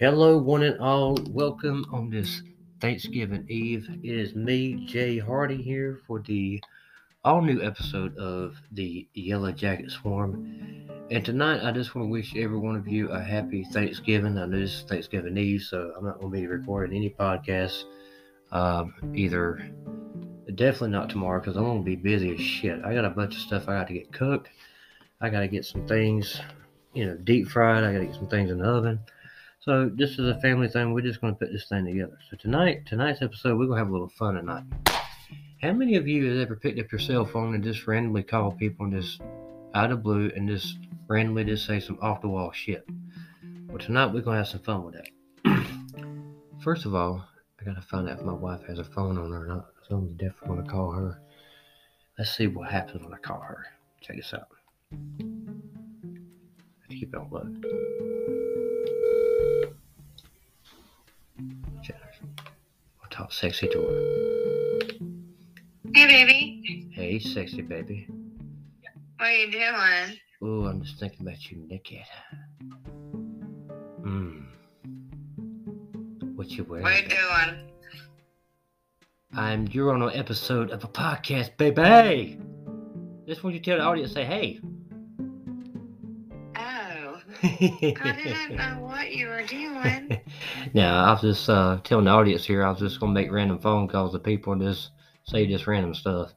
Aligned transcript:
Hello, 0.00 0.38
one 0.38 0.62
and 0.62 0.80
all. 0.80 1.14
Welcome 1.28 1.84
on 1.92 2.08
this 2.08 2.40
Thanksgiving 2.80 3.44
Eve. 3.50 3.86
It 4.02 4.14
is 4.14 4.34
me, 4.34 4.86
Jay 4.86 5.18
Hardy, 5.18 5.60
here 5.60 6.00
for 6.06 6.20
the 6.20 6.58
all 7.22 7.42
new 7.42 7.62
episode 7.62 8.16
of 8.16 8.56
the 8.72 9.06
Yellow 9.12 9.52
Jacket 9.52 9.90
Swarm. 9.90 10.88
And 11.10 11.22
tonight, 11.22 11.62
I 11.62 11.70
just 11.72 11.94
want 11.94 12.06
to 12.06 12.10
wish 12.10 12.34
every 12.34 12.56
one 12.56 12.76
of 12.76 12.88
you 12.88 13.10
a 13.10 13.20
happy 13.20 13.62
Thanksgiving. 13.62 14.38
I 14.38 14.46
know 14.46 14.58
this 14.58 14.76
is 14.76 14.82
Thanksgiving 14.84 15.36
Eve, 15.36 15.60
so 15.60 15.92
I'm 15.94 16.06
not 16.06 16.18
going 16.18 16.32
to 16.32 16.38
be 16.38 16.46
recording 16.46 16.96
any 16.96 17.10
podcasts 17.10 17.84
um, 18.52 18.94
either. 19.14 19.70
Definitely 20.54 20.92
not 20.92 21.10
tomorrow 21.10 21.40
because 21.40 21.58
I'm 21.58 21.64
going 21.64 21.80
to 21.80 21.84
be 21.84 21.96
busy 21.96 22.32
as 22.32 22.40
shit. 22.40 22.82
I 22.86 22.94
got 22.94 23.04
a 23.04 23.10
bunch 23.10 23.34
of 23.34 23.42
stuff 23.42 23.68
I 23.68 23.74
got 23.74 23.88
to 23.88 23.92
get 23.92 24.14
cooked. 24.14 24.48
I 25.20 25.28
got 25.28 25.40
to 25.40 25.48
get 25.48 25.66
some 25.66 25.86
things, 25.86 26.40
you 26.94 27.04
know, 27.04 27.16
deep 27.16 27.48
fried. 27.48 27.84
I 27.84 27.92
got 27.92 27.98
to 27.98 28.06
get 28.06 28.14
some 28.14 28.28
things 28.28 28.50
in 28.50 28.60
the 28.60 28.64
oven. 28.64 28.98
So 29.60 29.90
this 29.94 30.12
is 30.12 30.20
a 30.20 30.40
family 30.40 30.68
thing. 30.68 30.94
We're 30.94 31.02
just 31.02 31.20
going 31.20 31.34
to 31.34 31.38
put 31.38 31.52
this 31.52 31.68
thing 31.68 31.84
together. 31.84 32.18
So 32.30 32.36
tonight, 32.38 32.86
tonight's 32.86 33.20
episode, 33.20 33.58
we're 33.58 33.66
going 33.66 33.76
to 33.76 33.84
have 33.84 33.88
a 33.88 33.92
little 33.92 34.08
fun 34.08 34.36
tonight. 34.36 34.64
How 35.60 35.72
many 35.72 35.96
of 35.96 36.08
you 36.08 36.30
has 36.30 36.40
ever 36.40 36.56
picked 36.56 36.78
up 36.78 36.90
your 36.90 36.98
cell 36.98 37.26
phone 37.26 37.54
and 37.54 37.62
just 37.62 37.86
randomly 37.86 38.22
called 38.22 38.58
people 38.58 38.86
and 38.86 39.02
just 39.02 39.20
out 39.74 39.92
of 39.92 40.02
blue 40.02 40.32
and 40.34 40.48
just 40.48 40.78
randomly 41.08 41.44
just 41.44 41.66
say 41.66 41.78
some 41.78 41.98
off 42.00 42.22
the 42.22 42.28
wall 42.28 42.52
shit? 42.52 42.88
Well, 43.68 43.76
tonight 43.76 44.06
we're 44.06 44.22
going 44.22 44.36
to 44.36 44.44
have 44.44 44.48
some 44.48 44.60
fun 44.60 44.82
with 44.82 44.94
that. 44.94 45.66
First 46.64 46.86
of 46.86 46.94
all, 46.94 47.22
I 47.60 47.64
got 47.64 47.74
to 47.74 47.82
find 47.82 48.08
out 48.08 48.18
if 48.18 48.24
my 48.24 48.32
wife 48.32 48.62
has 48.66 48.78
a 48.78 48.84
phone 48.84 49.18
on 49.18 49.30
her 49.30 49.44
or 49.44 49.46
not. 49.46 49.66
So 49.86 49.96
I'm 49.96 50.16
definitely 50.16 50.48
going 50.48 50.64
to 50.64 50.70
call 50.70 50.92
her. 50.92 51.20
Let's 52.18 52.34
see 52.34 52.46
what 52.46 52.70
happens 52.70 53.02
when 53.04 53.12
I 53.12 53.18
call 53.18 53.40
her. 53.40 53.66
Check 54.00 54.16
this 54.16 54.32
out. 54.32 54.48
Keep 56.88 57.14
on. 57.14 58.09
I'll 63.02 63.10
talk 63.10 63.32
sexy 63.32 63.68
to 63.68 63.80
her. 63.80 64.30
Hey, 65.94 66.06
baby. 66.06 66.88
Hey, 66.92 67.18
sexy 67.18 67.62
baby. 67.62 68.06
What 69.16 69.28
are 69.28 69.32
you 69.32 69.50
doing? 69.50 70.18
Ooh, 70.42 70.66
I'm 70.66 70.82
just 70.82 70.98
thinking 70.98 71.26
about 71.26 71.50
you 71.50 71.58
naked. 71.68 72.04
Mmm. 74.02 74.46
What 76.36 76.50
you 76.50 76.64
wearing? 76.64 76.84
What 76.84 76.92
are 76.92 76.98
you 76.98 77.08
doing? 77.08 77.70
I'm 79.34 79.68
you're 79.68 79.92
on 79.92 80.02
an 80.02 80.10
episode 80.14 80.70
of 80.70 80.82
a 80.84 80.88
podcast, 80.88 81.56
baby. 81.56 82.38
Just 83.26 83.44
want 83.44 83.54
you 83.54 83.60
to 83.60 83.70
tell 83.70 83.78
the 83.78 83.84
audience, 83.84 84.12
say 84.12 84.24
hey. 84.24 84.60
I 87.42 88.16
didn't 88.22 88.56
know 88.56 88.78
what 88.80 89.12
you 89.12 89.28
were 89.28 89.42
doing. 89.42 90.20
now, 90.74 91.04
I 91.04 91.12
was 91.12 91.20
just 91.20 91.48
uh, 91.48 91.80
telling 91.84 92.04
the 92.04 92.10
audience 92.10 92.44
here, 92.44 92.64
I 92.64 92.70
was 92.70 92.80
just 92.80 93.00
gonna 93.00 93.12
make 93.12 93.30
random 93.30 93.58
phone 93.58 93.88
calls 93.88 94.12
to 94.12 94.18
people 94.18 94.52
and 94.52 94.62
just 94.62 94.90
say 95.24 95.46
just 95.46 95.66
random 95.66 95.94
stuff. 95.94 96.32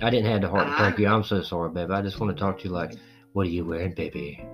I 0.00 0.10
didn't 0.10 0.30
have 0.30 0.40
the 0.40 0.48
heart 0.48 0.68
to 0.68 0.76
break 0.76 0.98
you. 0.98 1.08
I'm 1.08 1.24
so 1.24 1.42
sorry, 1.42 1.70
baby. 1.70 1.92
I 1.92 2.02
just 2.02 2.20
want 2.20 2.36
to 2.36 2.40
talk 2.40 2.58
to 2.58 2.64
you 2.64 2.70
like, 2.70 2.94
what 3.32 3.46
are 3.46 3.50
you 3.50 3.64
wearing, 3.64 3.94
baby? 3.94 4.44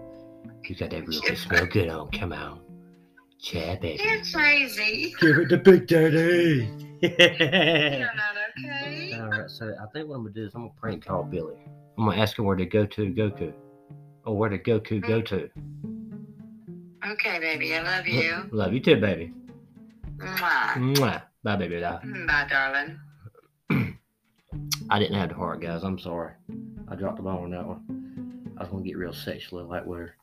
You 0.69 0.75
got 0.75 0.91
that 0.91 1.07
really 1.07 1.21
good 1.21 1.39
smell 1.39 1.67
good 1.67 1.89
on. 1.89 2.11
Come 2.11 2.33
on, 2.33 2.61
chat, 3.41 3.81
baby. 3.81 4.03
You're 4.03 4.23
crazy. 4.33 5.15
Give 5.21 5.39
it 5.39 5.49
to 5.51 5.59
Big 5.59 5.87
Daddy. 5.87 6.69
You're 7.01 7.11
not 8.15 8.37
okay. 8.59 9.13
All 9.21 9.29
right, 9.29 9.51
so 9.51 9.75
I 9.81 9.87
think 9.93 10.09
what 10.09 10.17
I'm 10.17 10.23
gonna 10.23 10.35
do 10.35 10.45
is 10.45 10.55
I'm 10.55 10.63
gonna 10.63 10.73
prank 10.81 11.05
call 11.05 11.25
Billy. 11.25 11.57
I'm 11.99 12.07
gonna 12.07 12.21
ask 12.21 12.39
him 12.39 12.47
where 12.47 12.57
to 12.57 12.67
go 12.67 12.87
to 12.87 13.13
Goku, 13.13 13.53
or 14.25 14.37
where 14.37 14.51
did 14.51 14.65
Goku 14.65 15.01
go 15.07 15.21
to. 15.23 15.51
Okay, 17.07 17.39
baby. 17.39 17.75
I 17.75 17.83
love 17.83 18.07
you. 18.07 18.49
Love 18.53 18.73
you 18.73 18.81
too, 18.81 18.97
baby. 18.97 19.33
Mwah. 20.17 20.75
Mwah. 20.75 21.23
Bye, 21.43 21.57
baby. 21.57 21.81
Bye. 21.81 22.01
Bye, 22.27 22.47
darling. 22.49 22.99
I 24.91 24.99
didn't 24.99 25.19
have 25.19 25.29
the 25.29 25.35
heart, 25.35 25.61
guys. 25.61 25.85
I'm 25.85 25.99
sorry. 25.99 26.33
I 26.89 26.95
dropped 26.95 27.17
the 27.17 27.23
ball 27.23 27.43
on 27.43 27.51
that 27.51 27.67
one. 27.67 28.55
I 28.57 28.63
was 28.63 28.71
gonna 28.71 28.85
get 28.85 28.97
real 28.97 29.13
sexual 29.13 29.65
like 29.67 29.85
where. 29.85 30.17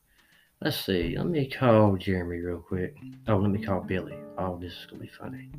Let's 0.61 0.84
see. 0.84 1.16
Let 1.17 1.28
me 1.28 1.50
call 1.50 1.97
Jeremy 1.97 2.38
real 2.38 2.59
quick. 2.59 2.95
Oh, 3.28 3.38
let 3.38 3.51
me 3.51 3.63
call 3.63 3.81
Billy. 3.81 4.16
Oh, 4.38 4.57
this 4.59 4.72
is 4.73 4.85
gonna 4.90 5.01
be 5.01 5.09
funny. 5.19 5.50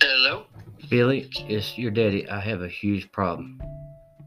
Hello. 0.00 0.46
Billy, 0.88 1.28
it's 1.48 1.76
your 1.78 1.90
daddy. 1.90 2.28
I 2.28 2.40
have 2.40 2.62
a 2.62 2.68
huge 2.68 3.10
problem. 3.12 3.60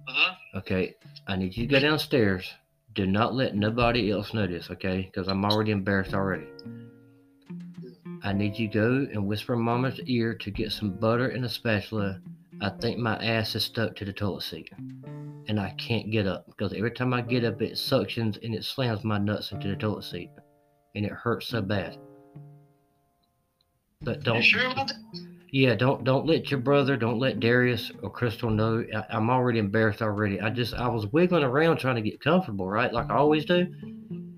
Uh 0.07 0.13
huh. 0.13 0.33
Okay, 0.55 0.95
I 1.27 1.35
need 1.35 1.55
you 1.55 1.67
to 1.67 1.71
go 1.71 1.79
downstairs. 1.79 2.51
Do 2.95 3.05
not 3.05 3.35
let 3.35 3.55
nobody 3.55 4.11
else 4.11 4.33
know 4.33 4.47
this, 4.47 4.69
okay? 4.71 5.03
Because 5.11 5.27
I'm 5.27 5.45
already 5.45 5.71
embarrassed 5.71 6.13
already. 6.13 6.47
I 8.23 8.33
need 8.33 8.57
you 8.57 8.67
to 8.69 8.73
go 8.73 9.07
and 9.13 9.27
whisper 9.27 9.53
in 9.53 9.61
Mama's 9.61 9.99
ear 10.05 10.33
to 10.33 10.51
get 10.51 10.71
some 10.71 10.91
butter 10.91 11.29
and 11.29 11.45
a 11.45 11.49
spatula. 11.49 12.19
I 12.61 12.69
think 12.69 12.97
my 12.97 13.15
ass 13.23 13.55
is 13.55 13.63
stuck 13.63 13.95
to 13.95 14.05
the 14.05 14.11
toilet 14.11 14.43
seat. 14.43 14.69
And 15.47 15.59
I 15.59 15.69
can't 15.77 16.11
get 16.11 16.27
up 16.27 16.45
because 16.47 16.73
every 16.73 16.91
time 16.91 17.13
I 17.13 17.21
get 17.21 17.45
up, 17.45 17.61
it 17.61 17.73
suctions 17.73 18.43
and 18.43 18.53
it 18.53 18.65
slams 18.65 19.03
my 19.05 19.17
nuts 19.17 19.51
into 19.51 19.69
the 19.69 19.75
toilet 19.75 20.03
seat. 20.03 20.29
And 20.95 21.05
it 21.05 21.11
hurts 21.11 21.47
so 21.47 21.61
bad. 21.61 21.97
But 24.01 24.23
don't. 24.23 24.37
You 24.37 24.43
sure 24.43 24.69
about 24.69 24.87
that? 24.87 24.97
Yeah, 25.51 25.73
don't 25.75 26.03
don't 26.03 26.27
let 26.27 26.51
your 26.51 26.59
brother, 26.59 26.95
don't 26.95 27.19
let 27.19 27.39
Darius 27.39 27.91
or 28.03 28.09
Crystal 28.09 28.49
know. 28.49 28.85
I, 28.95 29.03
I'm 29.09 29.29
already 29.29 29.59
embarrassed 29.59 30.01
already. 30.01 30.39
I 30.39 30.49
just 30.49 30.73
I 30.75 30.87
was 30.87 31.07
wiggling 31.07 31.43
around 31.43 31.77
trying 31.77 31.95
to 31.95 32.01
get 32.01 32.21
comfortable, 32.21 32.67
right, 32.67 32.93
like 32.93 33.09
I 33.09 33.15
always 33.15 33.45
do. 33.45 33.67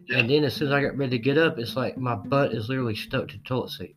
Yeah. 0.08 0.20
And 0.20 0.30
then 0.30 0.44
as 0.46 0.56
soon 0.56 0.70
as 0.70 0.74
I 0.74 0.82
got 0.82 0.98
ready 0.98 1.18
to 1.18 1.24
get 1.24 1.38
up, 1.38 1.60
it's 1.60 1.76
like 1.76 1.98
my 1.98 2.16
butt 2.16 2.54
is 2.54 2.70
literally 2.70 2.96
stuck 2.96 3.28
to 3.30 3.38
the 3.38 3.44
toilet 3.44 3.72
seat. 3.72 3.96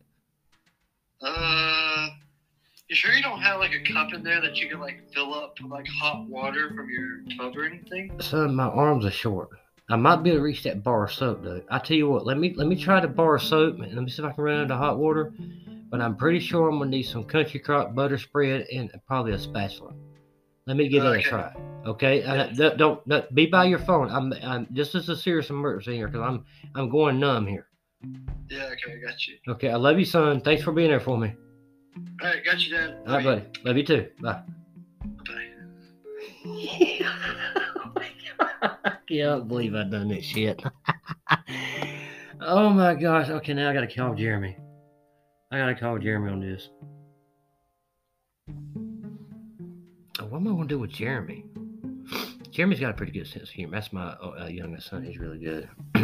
Uh, 1.21 2.09
you 2.89 2.95
sure 2.95 3.13
you 3.13 3.23
don't 3.23 3.41
have 3.41 3.59
like 3.59 3.71
a 3.71 3.93
cup 3.93 4.13
in 4.13 4.21
there 4.21 4.41
that 4.41 4.57
you 4.57 4.69
can 4.69 4.79
like 4.79 5.01
fill 5.13 5.33
up 5.33 5.55
with 5.61 5.71
like 5.71 5.87
hot 5.87 6.27
water 6.27 6.69
from 6.75 6.89
your 6.89 7.21
tub 7.37 7.57
or 7.57 7.65
anything? 7.65 8.11
Son, 8.21 8.53
my 8.53 8.67
arms 8.67 9.05
are 9.05 9.11
short. 9.11 9.49
I 9.89 9.95
might 9.97 10.23
be 10.23 10.31
able 10.31 10.39
to 10.39 10.43
reach 10.43 10.63
that 10.63 10.83
bar 10.83 11.05
of 11.05 11.11
soap 11.13 11.43
though. 11.43 11.61
I 11.69 11.77
tell 11.79 11.95
you 11.97 12.09
what, 12.09 12.25
let 12.25 12.37
me 12.37 12.53
let 12.55 12.67
me 12.67 12.75
try 12.75 12.99
the 12.99 13.07
bar 13.07 13.35
of 13.35 13.41
soap 13.43 13.79
and 13.79 13.93
let 13.93 14.03
me 14.03 14.09
see 14.09 14.21
if 14.23 14.27
I 14.27 14.31
can 14.31 14.43
run 14.43 14.61
out 14.65 14.71
of 14.71 14.77
hot 14.79 14.97
water. 14.97 15.31
But 15.91 16.01
I'm 16.01 16.15
pretty 16.15 16.39
sure 16.39 16.67
I'm 16.69 16.79
gonna 16.79 16.89
need 16.89 17.03
some 17.03 17.23
country 17.23 17.59
crock 17.59 17.93
butter 17.93 18.17
spread 18.17 18.65
and 18.73 18.91
probably 19.07 19.33
a 19.33 19.39
spatula. 19.39 19.93
Let 20.65 20.77
me 20.77 20.87
give 20.89 21.03
that 21.03 21.11
a 21.13 21.21
try. 21.21 21.53
Okay, 21.85 22.23
Uh, 22.23 22.47
don't, 22.47 22.77
don't, 22.77 23.07
don't- 23.07 23.35
be 23.35 23.45
by 23.45 23.65
your 23.65 23.77
phone. 23.77 24.09
I'm, 24.09 24.33
I'm 24.41 24.65
this 24.71 24.95
is 24.95 25.07
a 25.09 25.15
serious 25.15 25.51
emergency 25.51 25.95
here 25.97 26.07
because 26.07 26.21
I'm 26.27 26.43
I'm 26.73 26.89
going 26.89 27.19
numb 27.19 27.45
here. 27.45 27.67
Yeah. 28.49 28.63
Okay, 28.71 28.93
I 28.93 28.97
got 29.07 29.27
you. 29.27 29.35
Okay, 29.47 29.69
I 29.69 29.75
love 29.75 29.99
you, 29.99 30.05
son. 30.05 30.41
Thanks 30.41 30.63
for 30.63 30.71
being 30.71 30.89
there 30.89 30.99
for 30.99 31.17
me. 31.17 31.35
All 32.23 32.27
right, 32.29 32.43
got 32.43 32.59
you, 32.65 32.75
Dad. 32.75 32.97
All 33.07 33.13
right, 33.15 33.23
buddy. 33.23 33.43
Love 33.63 33.77
you 33.77 33.83
too. 33.85 34.07
Bye. 34.19 34.41
Bye. 36.43 37.51
I 38.85 38.93
can't 39.07 39.47
believe 39.47 39.75
I 39.75 39.83
done 39.83 40.09
this 40.09 40.25
shit. 40.25 40.61
oh 42.41 42.69
my 42.69 42.95
gosh. 42.95 43.29
Okay, 43.29 43.53
now 43.53 43.69
I 43.69 43.73
gotta 43.73 43.93
call 43.93 44.15
Jeremy. 44.15 44.57
I 45.51 45.57
gotta 45.57 45.75
call 45.75 45.99
Jeremy 45.99 46.31
on 46.31 46.39
this. 46.39 46.69
Oh, 50.19 50.25
what 50.25 50.39
am 50.39 50.47
I 50.47 50.51
gonna 50.51 50.67
do 50.67 50.79
with 50.79 50.91
Jeremy? 50.91 51.45
Jeremy's 52.51 52.79
got 52.79 52.91
a 52.91 52.93
pretty 52.93 53.11
good 53.11 53.27
sense 53.27 53.49
of 53.49 53.49
humor. 53.49 53.77
That's 53.77 53.93
my 53.93 54.13
uh, 54.13 54.47
youngest 54.47 54.89
son. 54.89 55.03
He's 55.03 55.19
really 55.19 55.39
good. 55.39 55.69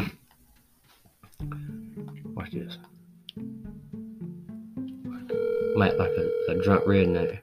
Watch 2.36 2.52
this. 2.52 2.78
I'm 3.38 3.64
like 5.76 5.94
a, 5.94 6.30
a 6.50 6.62
drunk 6.62 6.84
redneck. 6.84 7.40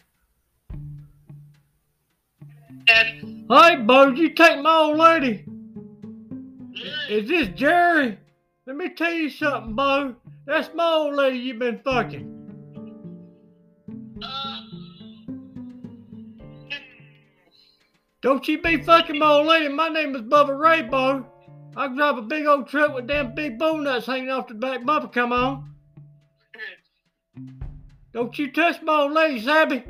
Hey, 3.51 3.77
Bo, 3.77 4.09
you 4.09 4.31
take 4.35 4.61
my 4.61 4.77
old 4.77 4.99
lady? 4.99 5.45
Is 7.09 7.29
this 7.29 7.49
Jerry? 7.49 8.19
Let 8.67 8.77
me 8.77 8.91
tell 8.91 9.13
you 9.13 9.31
something, 9.31 9.75
Bo. 9.75 10.15
That's 10.47 10.69
my 10.75 10.85
old 10.85 11.15
lady 11.15 11.39
you've 11.39 11.59
been 11.59 11.81
fucking. 11.83 12.35
Don't 18.21 18.47
you 18.49 18.61
be 18.61 18.83
fucking 18.83 19.19
my 19.19 19.31
old 19.31 19.47
lady. 19.47 19.69
My 19.69 19.89
name 19.89 20.15
is 20.15 20.23
Bubba 20.23 20.59
Ray, 20.59 20.83
Bo. 20.83 21.25
I 21.77 21.89
drive 21.89 22.19
a 22.19 22.23
big 22.23 22.47
old 22.47 22.69
truck 22.69 22.95
with 22.95 23.07
damn 23.07 23.35
big 23.35 23.59
bull 23.59 23.79
nuts 23.79 24.07
hanging 24.07 24.31
off 24.31 24.49
the 24.49 24.55
back 24.55 24.85
bumper. 24.85 25.09
Come 25.09 25.33
on. 25.33 25.71
Don't 28.13 28.37
you 28.39 28.51
touch 28.51 28.83
my 28.83 29.03
old 29.03 29.13
lady, 29.13 29.41
Sabby. 29.41 29.85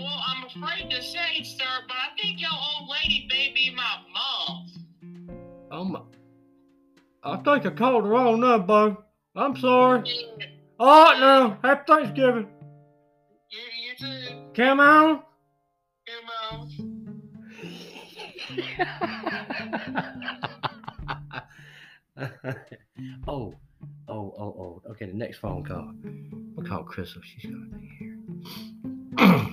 well, 0.00 0.22
I'm 0.26 0.44
afraid 0.46 0.90
to 0.90 1.02
say, 1.02 1.42
sir, 1.42 1.64
but 1.86 1.97
think 2.20 2.40
your 2.40 2.50
old 2.52 2.88
lady 2.88 3.26
may 3.30 3.52
be 3.54 3.74
my 3.74 3.98
mom. 4.12 4.66
Oh 5.70 5.84
my. 5.84 6.00
I 7.22 7.36
think 7.36 7.66
I 7.66 7.70
called 7.70 8.04
the 8.04 8.08
wrong 8.08 8.40
number. 8.40 8.96
I'm 9.36 9.56
sorry. 9.56 10.02
Yeah, 10.04 10.46
Oh 10.80 11.16
no! 11.18 11.56
Happy 11.68 11.82
Thanksgiving. 11.86 12.48
you, 13.50 13.58
you 13.82 13.96
too. 13.98 14.34
Come 14.54 14.80
on. 14.80 15.22
Come 16.06 16.30
on. 16.52 16.68
oh, 23.28 23.54
oh, 24.08 24.34
oh, 24.38 24.40
oh. 24.40 24.82
Okay, 24.90 25.06
the 25.06 25.14
next 25.14 25.38
phone 25.38 25.64
call. 25.64 25.92
We'll 26.54 26.66
call 26.66 26.84
Crystal. 26.84 27.22
She's 27.24 27.50
gonna 27.50 27.66
be 27.76 27.90
here. 27.98 29.44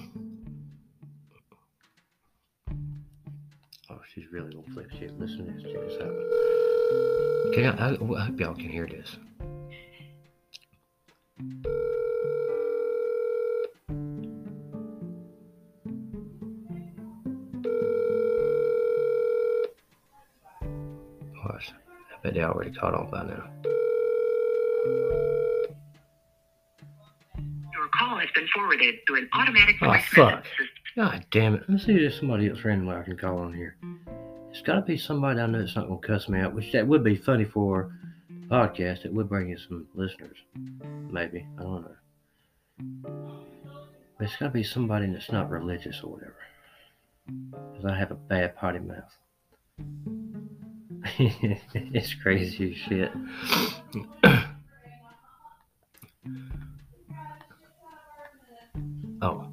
really 4.35 4.63
flip 4.73 4.91
shit. 4.91 5.17
Listen 5.19 5.45
to 5.45 5.51
this. 5.53 5.63
Check 5.63 5.81
this 5.87 6.01
out. 6.01 7.53
Can 7.53 7.65
I, 7.79 7.89
I, 7.89 8.21
I 8.21 8.25
hope 8.25 8.39
y'all 8.39 8.53
can 8.55 8.69
hear 8.69 8.87
this. 8.87 9.17
Watch. 21.45 21.71
I 21.71 22.21
bet 22.23 22.33
they 22.33 22.43
already 22.43 22.71
caught 22.71 22.93
on 22.93 23.09
by 23.09 23.23
now. 23.23 23.43
Your 27.73 27.87
call 27.93 28.17
has 28.17 28.29
been 28.33 28.47
forwarded 28.53 28.95
to 29.07 29.15
an 29.15 29.29
automatic 29.33 29.75
Oh, 29.81 29.93
fuck. 29.93 30.35
message 30.35 30.45
system. 30.51 30.67
God 30.95 31.25
damn 31.31 31.55
it. 31.55 31.61
Let 31.61 31.69
me 31.69 31.77
see 31.79 31.91
if 31.93 31.99
there's 31.99 32.19
somebody 32.19 32.49
else 32.49 32.63
randomly 32.63 32.95
I 32.95 33.03
can 33.03 33.17
call 33.17 33.37
on 33.39 33.53
here. 33.53 33.75
It's 34.55 34.63
got 34.63 34.75
to 34.75 34.81
be 34.83 34.97
somebody 34.97 35.41
I 35.41 35.47
know 35.47 35.59
that's 35.59 35.75
not 35.75 35.89
going 35.89 35.99
to 35.99 36.07
cuss 36.07 36.29
me 36.29 36.39
out, 36.39 36.55
which 36.55 36.71
that 36.71 36.87
would 36.87 37.03
be 37.03 37.17
funny 37.17 37.43
for 37.43 37.91
a 38.29 38.33
podcast. 38.45 39.03
It 39.03 39.13
would 39.13 39.27
bring 39.27 39.49
in 39.49 39.57
some 39.57 39.85
listeners. 39.93 40.37
Maybe. 41.11 41.45
I 41.59 41.61
don't 41.61 41.81
know. 41.81 41.91
But 44.17 44.27
it's 44.27 44.37
got 44.37 44.45
to 44.45 44.51
be 44.51 44.63
somebody 44.63 45.07
that's 45.07 45.29
not 45.29 45.49
religious 45.49 45.99
or 46.01 46.13
whatever. 46.13 46.37
Because 47.27 47.83
I 47.83 47.97
have 47.97 48.11
a 48.11 48.15
bad 48.15 48.55
potty 48.55 48.79
mouth. 48.79 49.13
it's 51.19 52.13
crazy 52.13 52.73
shit. 52.75 53.11
oh. 59.21 59.51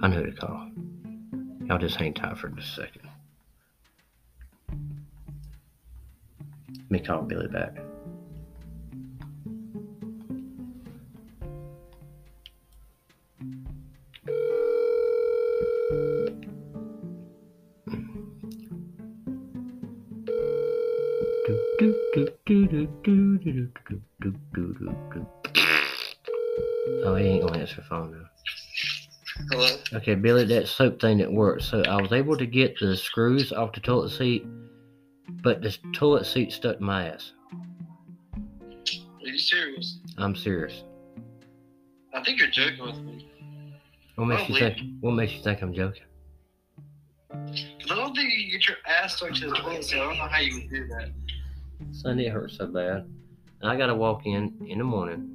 I 0.00 0.08
know 0.08 0.16
who 0.16 0.30
to 0.30 0.32
call. 0.32 0.70
Y'all 1.66 1.76
just 1.76 1.96
hang 1.96 2.14
tight 2.14 2.38
for 2.38 2.48
just 2.48 2.78
a 2.78 2.80
second. 2.80 3.05
Me 6.90 7.00
call 7.00 7.22
Billy 7.22 7.48
back. 7.48 7.76
Oh, 27.04 27.14
he 27.14 27.26
ain't 27.26 27.46
gonna 27.46 27.58
answer 27.58 27.82
phone 27.88 28.12
now. 28.12 28.28
Hello? 29.50 29.68
Okay, 29.94 30.14
Billy, 30.14 30.44
that 30.44 30.66
soap 30.66 31.00
thing 31.00 31.18
that 31.18 31.32
worked. 31.32 31.62
So 31.64 31.82
I 31.82 32.00
was 32.00 32.12
able 32.12 32.36
to 32.36 32.46
get 32.46 32.78
the 32.78 32.96
screws 32.96 33.52
off 33.52 33.72
the 33.72 33.80
toilet 33.80 34.10
seat, 34.10 34.46
but 35.46 35.62
the 35.62 35.70
toilet 35.92 36.26
seat 36.26 36.50
stuck 36.50 36.78
to 36.78 36.82
my 36.82 37.06
ass. 37.06 37.30
Are 38.34 39.28
you 39.28 39.38
serious? 39.38 40.00
I'm 40.18 40.34
serious. 40.34 40.82
I 42.12 42.20
think 42.24 42.40
you're 42.40 42.50
joking 42.50 42.84
with 42.84 42.98
me. 42.98 43.30
What 44.16 44.24
makes 44.24 44.42
oh, 44.42 44.46
you 44.48 44.58
think? 44.58 44.78
What 44.98 45.12
makes 45.12 45.34
you 45.34 45.42
think 45.44 45.62
I'm 45.62 45.72
joking? 45.72 46.02
'Cause 47.30 47.92
I 47.92 47.94
don't 47.94 48.16
think 48.16 48.32
you 48.32 48.50
get 48.50 48.66
your 48.66 48.78
ass 48.86 49.18
stuck 49.18 49.34
to 49.34 49.50
the 49.50 49.54
toilet, 49.54 49.84
so 49.84 50.00
I 50.00 50.04
don't 50.06 50.18
know 50.18 50.26
how 50.26 50.40
you 50.40 50.54
would 50.56 50.68
do 50.68 50.88
that. 50.88 51.12
Sunday 51.92 52.26
it 52.26 52.32
hurts 52.32 52.56
so 52.56 52.66
bad, 52.66 53.08
and 53.60 53.70
I 53.70 53.76
gotta 53.76 53.94
walk 53.94 54.26
in 54.26 54.52
in 54.66 54.78
the 54.78 54.84
morning 54.84 55.30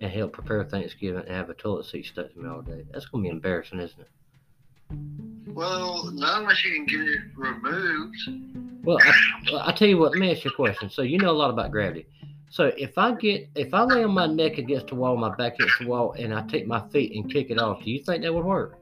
and 0.00 0.10
help 0.10 0.32
prepare 0.32 0.64
Thanksgiving 0.64 1.20
and 1.26 1.36
have 1.36 1.50
a 1.50 1.54
toilet 1.54 1.84
seat 1.84 2.06
stuck 2.06 2.32
to 2.32 2.38
me 2.38 2.48
all 2.48 2.62
day. 2.62 2.86
That's 2.92 3.04
gonna 3.04 3.24
be 3.24 3.28
embarrassing, 3.28 3.80
isn't 3.80 4.00
it? 4.00 5.52
Well, 5.52 6.10
not 6.12 6.40
unless 6.40 6.64
you 6.64 6.72
can 6.76 6.86
get 6.86 7.00
it 7.00 7.20
removed. 7.36 8.69
Well, 8.82 8.98
I, 9.00 9.12
well, 9.52 9.62
I 9.64 9.72
tell 9.72 9.88
you 9.88 9.98
what. 9.98 10.12
Let 10.12 10.20
me 10.20 10.30
ask 10.30 10.44
you 10.44 10.50
a 10.50 10.54
question. 10.54 10.90
So 10.90 11.02
you 11.02 11.18
know 11.18 11.30
a 11.30 11.32
lot 11.32 11.50
about 11.50 11.70
gravity. 11.70 12.06
So 12.50 12.72
if 12.76 12.98
I 12.98 13.14
get 13.14 13.48
if 13.54 13.72
I 13.72 13.84
lay 13.84 14.02
on 14.02 14.12
my 14.12 14.26
neck 14.26 14.58
against 14.58 14.88
the 14.88 14.96
wall, 14.96 15.16
my 15.16 15.34
back 15.36 15.54
against 15.54 15.78
the 15.80 15.86
wall, 15.86 16.12
and 16.18 16.34
I 16.34 16.42
take 16.48 16.66
my 16.66 16.86
feet 16.88 17.12
and 17.14 17.30
kick 17.30 17.50
it 17.50 17.58
off, 17.58 17.84
do 17.84 17.90
you 17.90 18.02
think 18.02 18.22
that 18.22 18.34
would 18.34 18.44
work? 18.44 18.78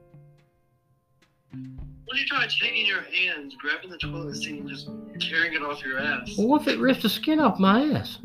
What 1.52 2.16
are 2.16 2.20
you 2.20 2.26
trying 2.26 2.48
taking 2.48 2.86
your 2.86 3.02
hands, 3.02 3.54
grabbing 3.60 3.90
the 3.90 3.98
toilet 3.98 4.36
seat, 4.36 4.60
and 4.60 4.68
just 4.68 4.88
tearing 5.20 5.52
it 5.52 5.62
off 5.62 5.84
your 5.84 5.98
ass? 5.98 6.34
Well, 6.38 6.48
what 6.48 6.62
if 6.62 6.68
it 6.68 6.78
rips 6.78 7.02
the 7.02 7.10
skin 7.10 7.38
off 7.38 7.58
my 7.58 7.82
ass? 7.84 8.20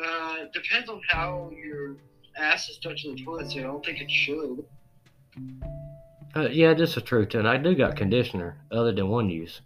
Uh, 0.00 0.36
depends 0.52 0.88
on 0.88 1.00
how 1.08 1.50
your 1.52 1.96
ass 2.36 2.68
is 2.68 2.78
touching 2.78 3.16
the 3.16 3.24
toilet 3.24 3.50
seat. 3.50 3.60
I 3.60 3.62
don't 3.64 3.84
think 3.84 4.00
it 4.00 4.10
should. 4.10 4.64
Uh, 6.36 6.48
yeah, 6.50 6.74
this 6.74 6.96
is 6.96 7.02
true 7.02 7.26
too. 7.26 7.40
And 7.40 7.48
I 7.48 7.56
do 7.56 7.74
got 7.74 7.96
conditioner 7.96 8.58
other 8.70 8.92
than 8.92 9.08
one 9.08 9.28
use. 9.28 9.62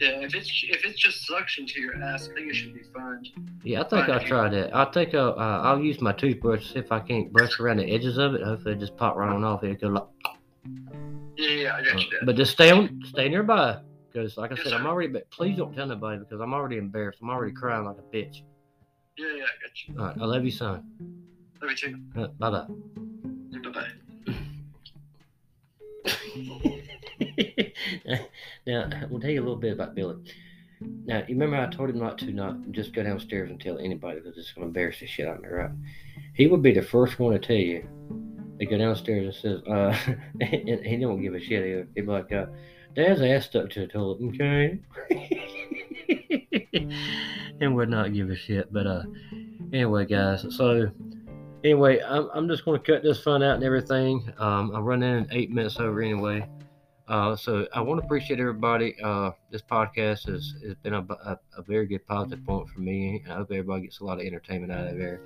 Yeah, 0.00 0.20
if 0.20 0.34
it's 0.34 0.50
if 0.68 0.84
it's 0.84 1.00
just 1.00 1.24
suction 1.26 1.66
to 1.66 1.80
your 1.80 2.02
ass, 2.02 2.28
I 2.30 2.34
think 2.34 2.50
it 2.50 2.54
should 2.56 2.74
be 2.74 2.82
fine. 2.92 3.24
Yeah, 3.62 3.82
I 3.82 3.84
think 3.84 4.08
Right. 4.08 4.10
I'll 4.10 4.26
try 4.26 4.48
that. 4.48 4.74
I 4.74 4.84
think 4.86 5.14
I'll, 5.14 5.30
uh, 5.38 5.62
I'll 5.62 5.80
use 5.80 6.00
my 6.00 6.12
toothbrush 6.12 6.74
if 6.74 6.90
I 6.90 7.00
can't 7.00 7.32
brush 7.32 7.60
around 7.60 7.78
the 7.78 7.84
edges 7.90 8.18
of 8.18 8.34
it. 8.34 8.42
Hopefully, 8.42 8.74
it 8.74 8.80
just 8.80 8.96
pop 8.96 9.16
right 9.16 9.32
on 9.32 9.44
off. 9.44 9.62
It 9.62 9.80
go 9.80 9.88
like, 9.88 10.04
Yeah, 11.36 11.48
yeah, 11.48 11.74
I 11.76 11.82
got 11.84 12.00
you. 12.10 12.18
But 12.22 12.36
just 12.36 12.52
stay 12.52 12.70
on, 12.72 13.00
stay 13.04 13.28
nearby, 13.28 13.78
because 14.12 14.36
like 14.36 14.50
I 14.50 14.56
Yes, 14.56 14.64
said, 14.64 14.72
I'm 14.72 14.86
already. 14.86 15.12
But 15.12 15.30
please 15.30 15.56
don't 15.56 15.72
tell 15.74 15.86
nobody 15.86 16.18
because 16.18 16.40
I'm 16.40 16.52
already 16.52 16.76
embarrassed. 16.76 17.20
I'm 17.22 17.30
already 17.30 17.52
crying 17.52 17.84
like 17.84 17.96
a 17.98 18.16
bitch. 18.16 18.42
Yeah, 19.16 19.26
yeah, 19.36 19.44
I 19.44 19.46
got 19.62 19.88
you. 19.88 19.94
All 19.98 20.06
right, 20.06 20.16
I 20.20 20.24
love 20.24 20.44
you, 20.44 20.50
son. 20.50 20.82
Love 21.62 21.70
you 21.70 21.76
too. 21.76 21.96
Bye 22.38 22.50
bye. 22.50 22.66
Bye 23.62 23.86
bye. 26.04 26.70
now, 28.66 28.90
we'll 29.10 29.20
tell 29.20 29.30
you 29.30 29.40
a 29.40 29.44
little 29.44 29.56
bit 29.56 29.72
about 29.72 29.94
Billy. 29.94 30.16
Now, 30.80 31.18
you 31.20 31.34
remember 31.34 31.56
I 31.56 31.66
told 31.66 31.90
him 31.90 31.98
not 31.98 32.18
to 32.18 32.32
not 32.32 32.70
just 32.72 32.92
go 32.92 33.02
downstairs 33.02 33.50
and 33.50 33.60
tell 33.60 33.78
anybody 33.78 34.20
because 34.20 34.36
it's 34.36 34.52
going 34.52 34.64
to 34.64 34.68
embarrass 34.68 35.00
the 35.00 35.06
shit 35.06 35.28
out 35.28 35.36
of 35.36 35.42
me, 35.42 35.48
right? 35.48 35.70
He 36.34 36.46
would 36.46 36.62
be 36.62 36.72
the 36.72 36.82
first 36.82 37.18
one 37.18 37.32
to 37.32 37.38
tell 37.38 37.56
you. 37.56 37.88
They 38.58 38.66
go 38.66 38.78
downstairs 38.78 39.42
and 39.44 39.62
says, 39.62 39.68
uh, 39.68 39.96
and 40.40 40.84
he 40.84 40.96
don't 40.96 41.22
give 41.22 41.34
a 41.34 41.40
shit. 41.40 41.64
He'll 41.64 41.86
he'll 41.94 42.04
be 42.04 42.10
like, 42.10 42.32
uh, 42.32 42.46
Dad's 42.94 43.22
ass 43.22 43.46
stuck 43.46 43.70
to 43.70 43.80
the 43.80 43.86
toilet, 43.88 44.20
okay? 44.34 44.78
and 47.60 47.74
would 47.74 47.88
not 47.88 48.12
give 48.12 48.30
a 48.30 48.36
shit. 48.36 48.72
But 48.72 48.86
uh, 48.86 49.02
anyway, 49.72 50.06
guys, 50.06 50.46
so 50.56 50.90
anyway, 51.64 52.00
I'm, 52.06 52.28
I'm 52.32 52.48
just 52.48 52.64
going 52.64 52.80
to 52.80 52.92
cut 52.92 53.02
this 53.02 53.20
fun 53.20 53.42
out 53.42 53.56
and 53.56 53.64
everything. 53.64 54.32
Um, 54.38 54.70
I'm 54.74 54.84
running 54.84 55.18
in 55.18 55.26
eight 55.32 55.50
minutes 55.50 55.80
over 55.80 56.00
anyway. 56.02 56.48
Uh, 57.06 57.36
so 57.36 57.66
I 57.74 57.80
want 57.80 58.00
to 58.00 58.04
appreciate 58.04 58.40
everybody. 58.40 58.94
Uh, 59.02 59.32
this 59.50 59.60
podcast 59.62 60.26
has, 60.26 60.54
has 60.64 60.74
been 60.82 60.94
a, 60.94 61.00
a, 61.00 61.38
a 61.58 61.62
very 61.62 61.86
good 61.86 62.06
positive 62.06 62.44
point 62.46 62.68
for 62.70 62.80
me. 62.80 63.20
and 63.24 63.32
I 63.32 63.36
hope 63.36 63.50
everybody 63.50 63.82
gets 63.82 64.00
a 64.00 64.04
lot 64.04 64.18
of 64.20 64.26
entertainment 64.26 64.72
out 64.72 64.86
of 64.86 64.96
there. 64.96 65.20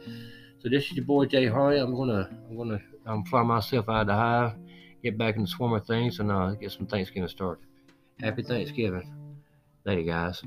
So 0.58 0.68
this 0.68 0.86
is 0.86 0.92
your 0.92 1.04
boy 1.04 1.26
Jay 1.26 1.46
Hardy. 1.46 1.78
I'm 1.78 1.94
gonna 1.94 2.28
I'm 2.50 2.56
gonna 2.56 2.80
um, 3.06 3.24
fly 3.24 3.42
myself 3.42 3.88
out 3.88 4.02
of 4.02 4.06
the 4.08 4.14
hive, 4.14 4.52
get 5.04 5.16
back 5.16 5.36
in 5.36 5.42
the 5.42 5.48
swim 5.48 5.72
of 5.72 5.86
things, 5.86 6.18
and 6.18 6.32
uh, 6.32 6.50
get 6.54 6.72
some 6.72 6.86
Thanksgiving 6.86 7.28
started. 7.28 7.64
Happy 8.20 8.42
Thanksgiving, 8.42 9.14
later, 9.84 10.02
guys. 10.02 10.42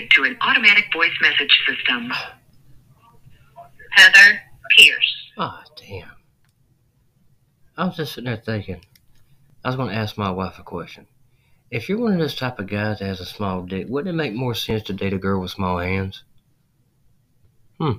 Forwarded 0.00 0.10
to 0.12 0.24
an 0.24 0.36
automatic 0.40 0.92
voice 0.92 1.12
message 1.20 1.58
system. 1.66 2.12
Heather 3.92 4.40
Pierce. 4.76 5.16
Oh, 5.36 5.60
damn. 5.76 6.10
I 7.76 7.86
was 7.86 7.96
just 7.96 8.12
sitting 8.12 8.26
there 8.26 8.36
thinking, 8.36 8.84
I 9.64 9.68
was 9.68 9.76
going 9.76 9.90
to 9.90 9.94
ask 9.94 10.16
my 10.16 10.30
wife 10.30 10.58
a 10.58 10.62
question. 10.62 11.06
If 11.70 11.88
you're 11.88 11.98
one 11.98 12.12
of 12.12 12.18
those 12.18 12.34
type 12.34 12.58
of 12.58 12.66
guys 12.66 12.98
that 12.98 13.06
has 13.06 13.20
a 13.20 13.26
small 13.26 13.62
dick, 13.62 13.86
wouldn't 13.88 14.12
it 14.12 14.16
make 14.16 14.34
more 14.34 14.54
sense 14.54 14.82
to 14.84 14.92
date 14.92 15.12
a 15.12 15.18
girl 15.18 15.40
with 15.40 15.52
small 15.52 15.78
hands? 15.78 16.24
Hmm. 17.78 17.92